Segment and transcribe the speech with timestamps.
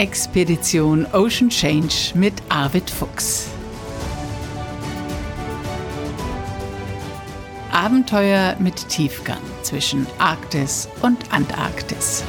[0.00, 3.48] Expedition Ocean Change mit Arvid Fuchs.
[7.70, 12.24] Abenteuer mit Tiefgang zwischen Arktis und Antarktis.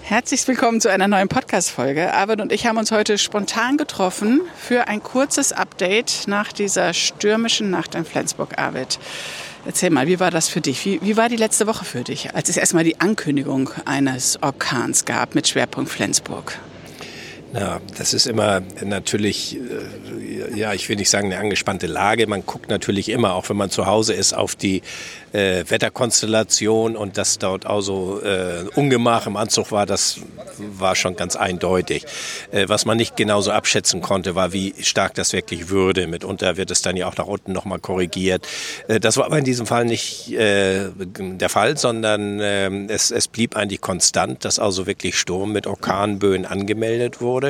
[0.00, 2.14] Herzlich willkommen zu einer neuen Podcast-Folge.
[2.14, 7.68] Arvid und ich haben uns heute spontan getroffen für ein kurzes Update nach dieser stürmischen
[7.68, 8.98] Nacht in Flensburg, Arvid.
[9.66, 10.84] Erzähl mal, wie war das für dich?
[10.84, 15.06] Wie, wie war die letzte Woche für dich, als es erstmal die Ankündigung eines Orkans
[15.06, 16.58] gab mit Schwerpunkt Flensburg?
[17.54, 22.26] Ja, das ist immer natürlich, äh, ja, ich will nicht sagen eine angespannte Lage.
[22.26, 24.82] Man guckt natürlich immer, auch wenn man zu Hause ist, auf die
[25.32, 30.18] äh, Wetterkonstellation und dass dort also äh, Ungemach im Anzug war, das
[30.58, 32.04] war schon ganz eindeutig.
[32.50, 36.08] Äh, was man nicht genauso abschätzen konnte, war, wie stark das wirklich würde.
[36.08, 38.48] Mitunter wird es dann ja auch nach unten nochmal korrigiert.
[38.88, 43.28] Äh, das war aber in diesem Fall nicht äh, der Fall, sondern äh, es, es
[43.28, 47.43] blieb eigentlich konstant, dass also wirklich Sturm mit Orkanböen angemeldet wurde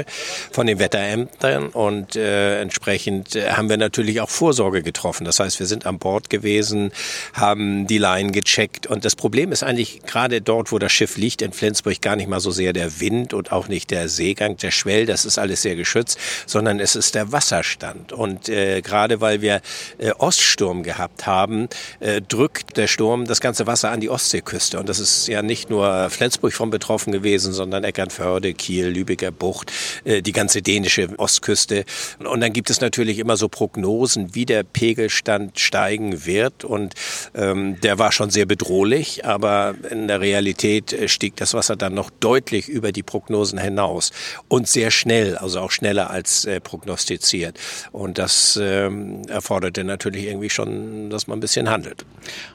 [0.50, 5.24] von den Wetterämtern und äh, entsprechend äh, haben wir natürlich auch Vorsorge getroffen.
[5.24, 6.92] Das heißt, wir sind an Bord gewesen,
[7.34, 8.86] haben die Line gecheckt.
[8.86, 12.28] Und das Problem ist eigentlich gerade dort, wo das Schiff liegt, in Flensburg, gar nicht
[12.28, 15.62] mal so sehr der Wind und auch nicht der Seegang, der Schwell, das ist alles
[15.62, 18.12] sehr geschützt, sondern es ist der Wasserstand.
[18.12, 19.60] Und äh, gerade weil wir
[19.98, 21.68] äh, Oststurm gehabt haben,
[22.00, 24.78] äh, drückt der Sturm das ganze Wasser an die Ostseeküste.
[24.78, 29.72] Und das ist ja nicht nur Flensburg von betroffen gewesen, sondern Eckernförde, Kiel, Lübecker Bucht,
[30.04, 31.84] die ganze dänische Ostküste.
[32.18, 36.64] Und dann gibt es natürlich immer so Prognosen, wie der Pegelstand steigen wird.
[36.64, 36.94] Und
[37.34, 41.76] ähm, ähm, der war schon sehr bedrohlich, aber in der Realität äh, stieg das Wasser
[41.76, 44.12] dann noch deutlich über die Prognosen hinaus
[44.48, 47.58] und sehr schnell, also auch schneller als äh, prognostiziert.
[47.92, 52.04] Und das ähm, erforderte natürlich irgendwie schon, dass man ein bisschen handelt.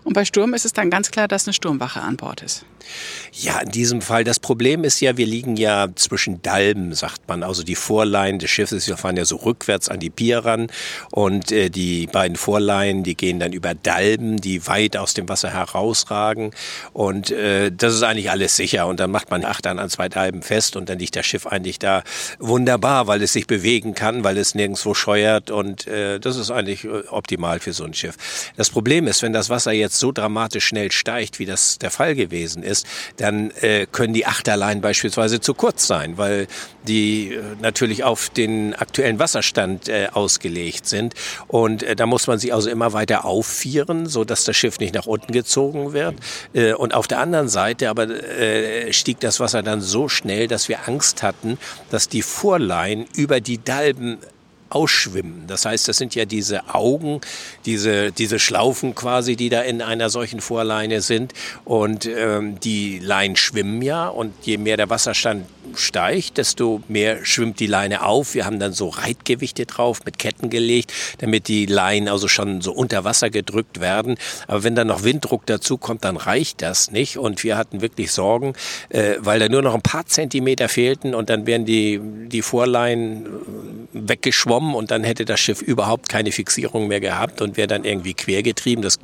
[0.03, 2.66] Und bei Sturm ist es dann ganz klar, dass eine Sturmwache an Bord ist.
[3.33, 4.23] Ja, in diesem Fall.
[4.23, 7.44] Das Problem ist ja, wir liegen ja zwischen Dalben, sagt man.
[7.44, 10.68] Also die Vorleihen des Schiffes, fahren ja so rückwärts an die Pier ran
[11.12, 15.52] und äh, die beiden Vorleihen, die gehen dann über Dalben, die weit aus dem Wasser
[15.52, 16.52] herausragen.
[16.94, 18.88] Und äh, das ist eigentlich alles sicher.
[18.88, 21.80] Und dann macht man Achtern an zwei Dalben fest und dann liegt das Schiff eigentlich
[21.80, 22.03] da
[22.40, 25.52] wunderbar, weil es sich bewegen kann, weil es nirgendwo scheuert.
[25.52, 28.16] Und äh, das ist eigentlich äh, optimal für so ein Schiff.
[28.58, 32.16] Das Problem ist, wenn das Wasser jetzt so dramatisch schnell steigt, wie das der Fall
[32.16, 32.86] gewesen ist,
[33.18, 36.47] dann äh, können die Achterlein beispielsweise zu kurz sein, weil
[36.88, 41.13] die äh, natürlich auf den aktuellen Wasserstand äh, ausgelegt sind.
[41.47, 45.05] Und äh, da muss man sie also immer weiter auffieren, so das Schiff nicht nach
[45.05, 46.15] unten gezogen wird.
[46.53, 50.69] Äh, und auf der anderen Seite aber äh, stieg das Wasser dann so schnell, dass
[50.69, 51.57] wir Angst hatten,
[51.89, 54.19] dass die Vorlein über die Dalben
[54.69, 55.46] ausschwimmen.
[55.47, 57.22] Das heißt, das sind ja diese Augen,
[57.66, 61.34] diese, diese Schlaufen quasi, die da in einer solchen Vorleine sind.
[61.66, 67.59] Und ähm, die Leinen schwimmen ja und je mehr der Wasserstand steigt, desto mehr schwimmt
[67.59, 68.34] die Leine auf.
[68.34, 72.72] Wir haben dann so Reitgewichte drauf mit Ketten gelegt, damit die Leinen also schon so
[72.72, 74.18] unter Wasser gedrückt werden.
[74.47, 77.18] Aber wenn dann noch Winddruck dazu kommt, dann reicht das nicht.
[77.18, 78.53] Und wir hatten wirklich Sorgen,
[78.90, 83.25] äh, weil da nur noch ein paar Zentimeter fehlten und dann wären die, die Vorleinen
[83.25, 83.29] äh,
[84.59, 88.14] weggeschwommen und dann hätte das Schiff überhaupt keine Fixierung mehr gehabt und wäre dann irgendwie
[88.14, 88.84] quergetrieben.
[88.84, 89.00] Das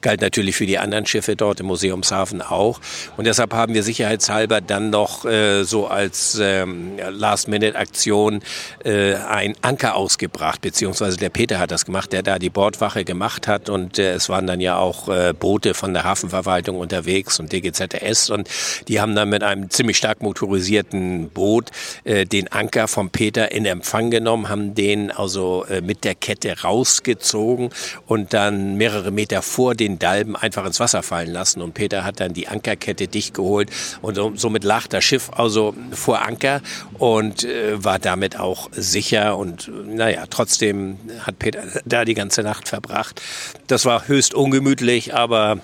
[0.00, 2.80] galt natürlich für die anderen Schiffe dort im Museumshafen auch.
[3.16, 8.40] Und deshalb haben wir sicherheitshalber dann noch äh, so als als ähm, Last-Minute-Aktion
[8.84, 13.48] äh, ein Anker ausgebracht, beziehungsweise der Peter hat das gemacht, der da die Bordwache gemacht
[13.48, 17.52] hat und äh, es waren dann ja auch äh, Boote von der Hafenverwaltung unterwegs und
[17.52, 18.48] DGZS und
[18.88, 21.70] die haben dann mit einem ziemlich stark motorisierten Boot
[22.04, 26.62] äh, den Anker vom Peter in Empfang genommen, haben den also äh, mit der Kette
[26.62, 27.70] rausgezogen
[28.06, 32.20] und dann mehrere Meter vor den Dalben einfach ins Wasser fallen lassen und Peter hat
[32.20, 33.70] dann die Ankerkette dicht geholt
[34.02, 36.60] und somit lag das Schiff also vor Anker
[36.98, 39.36] und äh, war damit auch sicher.
[39.36, 43.22] Und naja, trotzdem hat Peter da die ganze Nacht verbracht.
[43.66, 45.58] Das war höchst ungemütlich, aber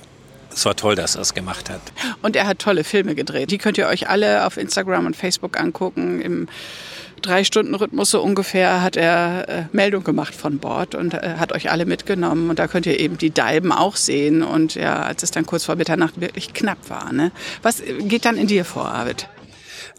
[0.52, 1.80] es war toll, dass er es gemacht hat.
[2.20, 3.50] Und er hat tolle Filme gedreht.
[3.50, 6.20] Die könnt ihr euch alle auf Instagram und Facebook angucken.
[6.20, 6.48] Im
[7.22, 11.52] drei Stunden Rhythmus so ungefähr hat er äh, Meldung gemacht von Bord und äh, hat
[11.52, 15.22] euch alle mitgenommen und da könnt ihr eben die Dalben auch sehen und ja, als
[15.22, 17.12] es dann kurz vor Mitternacht wirklich knapp war.
[17.12, 17.32] Ne?
[17.62, 19.28] Was geht dann in dir vor, Arvid?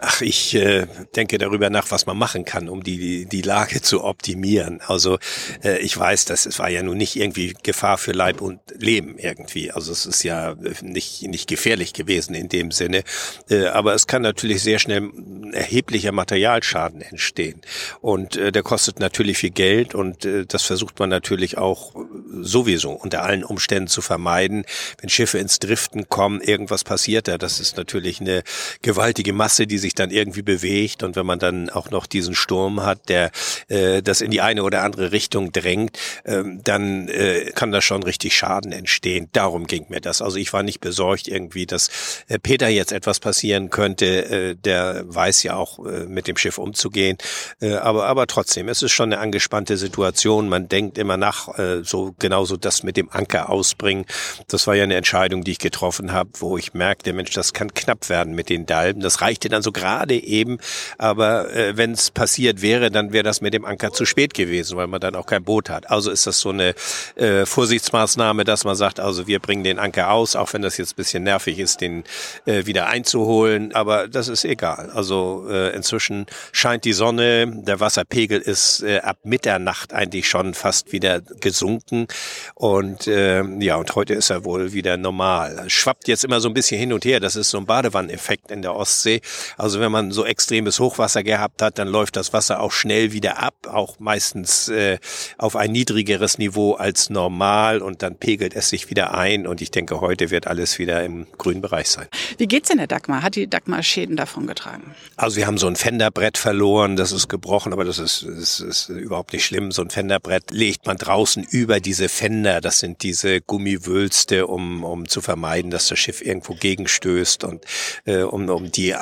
[0.05, 0.85] Ach, ich äh,
[1.15, 4.81] denke darüber nach, was man machen kann, um die, die Lage zu optimieren.
[4.85, 5.17] Also
[5.63, 9.17] äh, ich weiß, dass es war ja nun nicht irgendwie Gefahr für Leib und Leben
[9.17, 9.71] irgendwie.
[9.71, 13.03] Also es ist ja nicht, nicht gefährlich gewesen in dem Sinne.
[13.49, 15.09] Äh, aber es kann natürlich sehr schnell
[15.53, 17.61] erheblicher Materialschaden entstehen.
[18.01, 21.93] Und äh, der kostet natürlich viel Geld und äh, das versucht man natürlich auch
[22.41, 24.65] sowieso unter allen Umständen zu vermeiden.
[24.99, 27.37] Wenn Schiffe ins Driften kommen, irgendwas passiert da.
[27.37, 28.43] Das ist natürlich eine
[28.81, 31.03] gewaltige Masse, die sich dann irgendwie bewegt.
[31.03, 33.31] Und wenn man dann auch noch diesen Sturm hat, der
[33.67, 38.03] äh, das in die eine oder andere Richtung drängt, äh, dann äh, kann da schon
[38.03, 39.29] richtig Schaden entstehen.
[39.33, 40.21] Darum ging mir das.
[40.21, 41.89] Also ich war nicht besorgt irgendwie, dass
[42.27, 44.25] äh, Peter jetzt etwas passieren könnte.
[44.25, 47.17] Äh, der weiß ja auch, äh, mit dem Schiff umzugehen.
[47.61, 50.49] Äh, aber, aber trotzdem, es ist schon eine angespannte Situation.
[50.49, 54.05] Man denkt immer nach, äh, so genauso das mit dem Anker ausbringen.
[54.47, 57.73] Das war ja eine Entscheidung, die ich getroffen habe, wo ich merkte, Mensch, das kann
[57.73, 59.01] knapp werden mit den Dalben.
[59.01, 60.59] Das reichte dann so gerade eben.
[60.97, 64.77] Aber äh, wenn es passiert wäre, dann wäre das mit dem Anker zu spät gewesen,
[64.77, 65.89] weil man dann auch kein Boot hat.
[65.89, 66.75] Also ist das so eine
[67.15, 70.93] äh, Vorsichtsmaßnahme, dass man sagt, also wir bringen den Anker aus, auch wenn das jetzt
[70.93, 72.03] ein bisschen nervig ist, den
[72.45, 73.73] äh, wieder einzuholen.
[73.73, 74.91] Aber das ist egal.
[74.93, 80.91] Also äh, inzwischen scheint die Sonne, der Wasserpegel ist äh, ab Mitternacht eigentlich schon fast
[80.91, 82.07] wieder gesunken.
[82.55, 85.65] Und äh, ja, und heute ist er wohl wieder normal.
[85.67, 87.19] Schwappt jetzt immer so ein bisschen hin und her.
[87.19, 89.21] Das ist so ein Badewanneffekt in der Ostsee.
[89.63, 93.41] Also wenn man so extremes Hochwasser gehabt hat, dann läuft das Wasser auch schnell wieder
[93.41, 94.97] ab, auch meistens äh,
[95.37, 99.47] auf ein niedrigeres Niveau als normal und dann pegelt es sich wieder ein.
[99.47, 102.07] Und ich denke, heute wird alles wieder im grünen Bereich sein.
[102.37, 103.21] Wie geht's denn der Dagmar?
[103.23, 104.95] Hat die Dagmar Schäden davon getragen?
[105.15, 108.89] Also wir haben so ein Fenderbrett verloren, das ist gebrochen, aber das ist, ist, ist
[108.89, 109.71] überhaupt nicht schlimm.
[109.71, 112.59] So ein Fenderbrett legt man draußen über diese Fender.
[112.59, 117.63] Das sind diese Gummiwülste, um, um zu vermeiden, dass das Schiff irgendwo gegenstößt und
[118.03, 118.93] äh, um, um die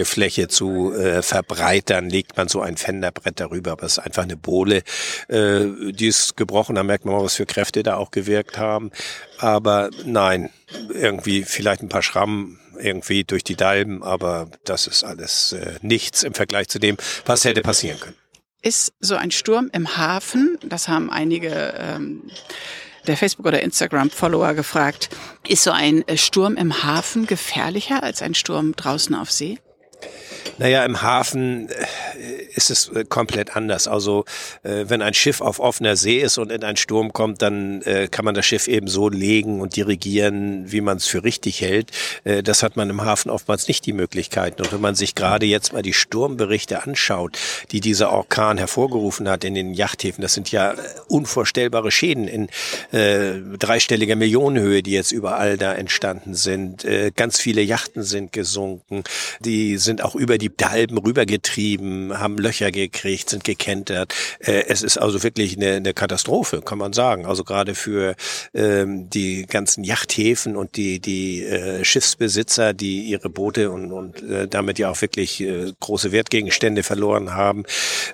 [0.00, 3.72] Auflagefläche zu äh, verbreitern, legt man so ein Fenderbrett darüber.
[3.72, 4.82] Aber es ist einfach eine Bohle,
[5.28, 6.76] äh, die ist gebrochen.
[6.76, 8.90] Da merkt man mal, was für Kräfte da auch gewirkt haben.
[9.38, 10.50] Aber nein,
[10.92, 16.22] irgendwie vielleicht ein paar Schrammen irgendwie durch die Dalben, aber das ist alles äh, nichts
[16.22, 18.16] im Vergleich zu dem, was hätte passieren können.
[18.62, 22.30] Ist so ein Sturm im Hafen, das haben einige ähm,
[23.06, 25.10] der Facebook- oder Instagram-Follower gefragt,
[25.46, 29.58] ist so ein äh, Sturm im Hafen gefährlicher als ein Sturm draußen auf See?
[30.60, 33.88] Naja, im Hafen äh, ist es äh, komplett anders.
[33.88, 34.24] Also
[34.62, 38.24] äh, wenn ein Schiff auf offener See ist und in einen Sturm kommt, dann kann
[38.24, 41.90] man das Schiff eben so legen und dirigieren, wie man es für richtig hält.
[42.24, 44.62] Das hat man im Hafen oftmals nicht die Möglichkeiten.
[44.62, 47.38] Und wenn man sich gerade jetzt mal die Sturmberichte anschaut,
[47.72, 50.74] die dieser Orkan hervorgerufen hat in den Yachthäfen, das sind ja
[51.08, 52.48] unvorstellbare Schäden in
[52.92, 56.84] äh, dreistelliger Millionenhöhe, die jetzt überall da entstanden sind.
[56.84, 59.04] Äh, ganz viele Yachten sind gesunken.
[59.40, 64.14] Die sind auch über die Dalben rübergetrieben, haben Löcher gekriegt, sind gekentert.
[64.40, 67.26] Äh, es ist also wirklich eine, eine Katastrophe, kann man sagen.
[67.26, 68.14] Also gerade für
[68.54, 74.48] ähm, die ganzen Yachthäfen und die, die äh, Schiffsbesitzer, die ihre Boote und, und äh,
[74.48, 77.64] damit ja auch wirklich äh, große Wertgegenstände verloren haben.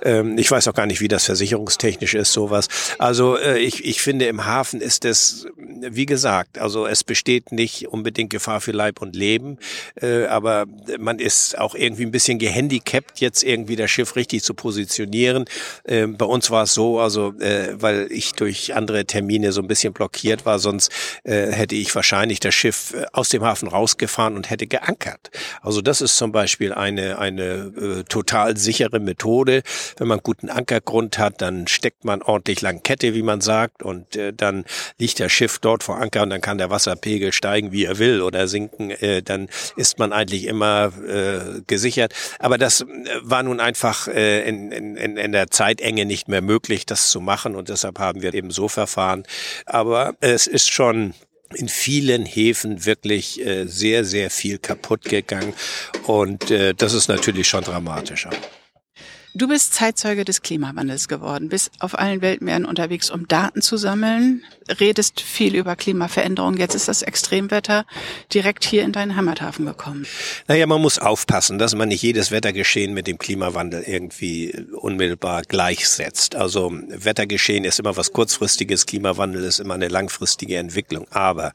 [0.02, 2.68] Ähm, ich weiß auch gar nicht, wie das versicherungstechnisch ist, sowas.
[2.98, 5.46] Also äh, ich, ich finde, im Hafen ist es,
[5.80, 9.58] wie gesagt, also es besteht nicht unbedingt Gefahr für Leib und Leben,
[10.00, 10.66] äh, aber
[10.98, 15.44] man ist auch irgendwie ein bisschen gehandicapt, jetzt irgendwie das Schiff richtig zu positionieren.
[15.86, 19.68] Ähm, bei uns war es so, also äh, weil ich durch andere Termine so ein
[19.68, 20.90] bisschen blockiert war, sonst
[21.24, 25.30] äh, hätte ich wahrscheinlich das Schiff äh, aus dem Hafen rausgefahren und hätte geankert.
[25.62, 29.62] Also das ist zum Beispiel eine, eine äh, total sichere Methode.
[29.96, 34.16] Wenn man guten Ankergrund hat, dann steckt man ordentlich lang Kette, wie man sagt, und
[34.16, 34.64] äh, dann
[34.98, 38.22] liegt das Schiff dort vor Anker und dann kann der Wasserpegel steigen, wie er will
[38.22, 38.90] oder sinken.
[38.90, 42.14] Äh, dann ist man eigentlich immer äh, gesichert.
[42.38, 42.86] Aber das äh,
[43.22, 47.56] war nun einfach äh, in, in, in der Zeitenge nicht mehr möglich, das zu machen
[47.56, 49.24] und deshalb haben wir eben so verfahren.
[49.66, 51.14] Aber es ist schon
[51.54, 55.52] in vielen Häfen wirklich äh, sehr, sehr viel kaputt gegangen
[56.04, 58.30] und äh, das ist natürlich schon dramatischer.
[59.36, 64.42] Du bist Zeitzeuge des Klimawandels geworden, bist auf allen Weltmeeren unterwegs, um Daten zu sammeln,
[64.80, 66.56] redest viel über Klimaveränderung.
[66.56, 67.84] Jetzt ist das Extremwetter
[68.32, 70.06] direkt hier in deinen Heimathafen gekommen.
[70.48, 76.34] Naja, man muss aufpassen, dass man nicht jedes Wettergeschehen mit dem Klimawandel irgendwie unmittelbar gleichsetzt.
[76.34, 81.08] Also Wettergeschehen ist immer was kurzfristiges, Klimawandel ist immer eine langfristige Entwicklung.
[81.10, 81.52] Aber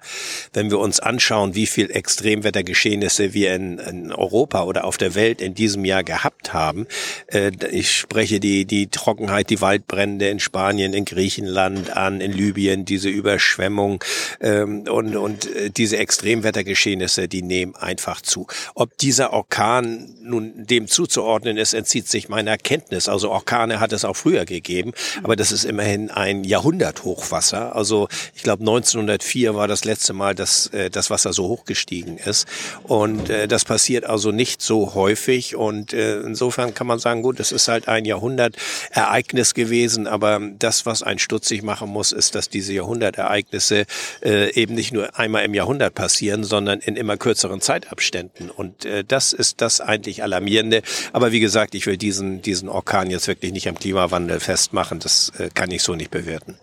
[0.54, 5.42] wenn wir uns anschauen, wie viel Extremwettergeschehnisse wir in, in Europa oder auf der Welt
[5.42, 6.86] in diesem Jahr gehabt haben,
[7.26, 12.86] äh, ich spreche die, die Trockenheit, die Waldbrände in Spanien, in Griechenland an, in Libyen,
[12.86, 14.04] diese Überschwemmung
[14.40, 18.48] ähm, und, und äh, diese Extremwettergeschehnisse, die nehmen einfach zu.
[18.76, 23.10] Ob dieser Orkan nun dem zuzuordnen ist, entzieht sich meiner Kenntnis.
[23.10, 27.76] Also Orkane hat es auch früher gegeben, aber das ist immerhin ein Jahrhunderthochwasser.
[27.76, 32.18] Also ich glaube 1904 war das letzte Mal, dass äh, das Wasser so hoch gestiegen
[32.18, 32.48] ist.
[32.84, 35.56] Und äh, das passiert also nicht so häufig.
[35.56, 40.40] Und äh, insofern kann man sagen, gut, es ist ist halt ein Jahrhundertereignis gewesen, aber
[40.58, 43.86] das, was ein stutzig machen muss, ist, dass diese Jahrhundertereignisse
[44.24, 48.50] äh, eben nicht nur einmal im Jahrhundert passieren, sondern in immer kürzeren Zeitabständen.
[48.50, 50.82] Und äh, das ist das eigentlich Alarmierende.
[51.14, 55.00] Aber wie gesagt, ich will diesen, diesen Orkan jetzt wirklich nicht am Klimawandel festmachen.
[55.00, 56.58] Das äh, kann ich so nicht bewerten.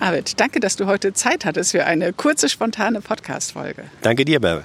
[0.00, 3.84] Arvid, danke, dass du heute Zeit hattest für eine kurze, spontane Podcast-Folge.
[4.02, 4.64] Danke dir, Bärbel.